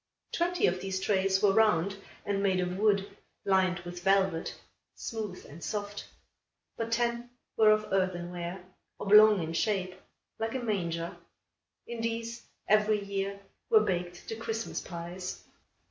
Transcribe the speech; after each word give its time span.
Twenty 0.31 0.65
of 0.65 0.81
these 0.81 0.99
trays 0.99 1.43
were 1.43 1.51
round 1.53 1.95
and 2.25 2.41
made 2.41 2.59
of 2.59 2.75
wood, 2.75 3.15
lined 3.45 3.81
with 3.81 4.01
velvet, 4.01 4.55
smooth 4.95 5.45
and 5.47 5.63
soft; 5.63 6.07
but 6.75 6.91
ten 6.91 7.29
were 7.55 7.69
of 7.69 7.85
earthenware, 7.93 8.63
oblong 8.99 9.43
in 9.43 9.53
shape, 9.53 9.93
like 10.39 10.55
a 10.55 10.59
manger. 10.59 11.15
In 11.85 12.01
these, 12.01 12.41
every 12.67 13.03
year, 13.05 13.41
were 13.69 13.81
baked 13.81 14.27
the 14.27 14.37
Christmas 14.37 14.81
pies. 14.81 15.43